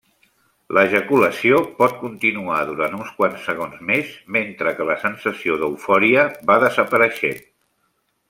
L'ejaculació 0.75 1.57
pot 1.81 1.93
continuar 2.03 2.55
durant 2.69 2.95
uns 3.01 3.11
quants 3.19 3.45
segons 3.49 3.83
més, 3.91 4.15
mentre 4.39 4.73
que 4.79 4.89
la 4.93 4.97
sensació 5.05 5.59
d'eufòria 5.65 6.25
va 6.53 6.57
desapareixent. 6.67 7.47